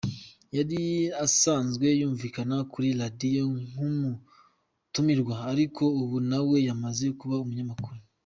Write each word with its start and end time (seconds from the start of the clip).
Yari 0.55 0.81
asanzwe 1.25 1.87
yumvikana 1.99 2.55
kuri 2.71 2.89
radio 3.01 3.43
nk'umutumirwa, 3.67 5.35
ariko 5.51 5.83
ubu 6.01 6.17
nawe 6.29 6.55
yamaze 6.67 7.05
kuba 7.19 7.35
umunyamakuru. 7.43 7.97